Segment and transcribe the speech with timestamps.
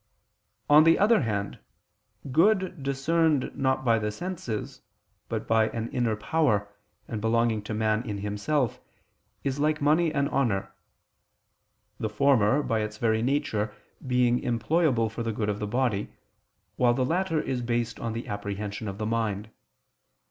[0.67, 1.59] On the other hand,
[2.31, 4.81] good discerned not by the senses,
[5.29, 6.67] but by an inner power,
[7.07, 8.81] and belonging to man in himself,
[9.43, 10.73] is like money and honor;
[11.99, 13.75] the former, by its very nature,
[14.07, 16.11] being employable for the good of the body,
[16.77, 19.51] while the latter is based on the apprehension of the mind.